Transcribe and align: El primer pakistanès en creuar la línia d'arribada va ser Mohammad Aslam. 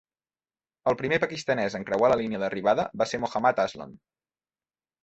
El 0.91 0.97
primer 1.01 1.19
pakistanès 1.25 1.77
en 1.81 1.87
creuar 1.91 2.11
la 2.13 2.17
línia 2.23 2.43
d'arribada 2.45 2.89
va 3.03 3.09
ser 3.13 3.21
Mohammad 3.27 3.67
Aslam. 3.69 3.97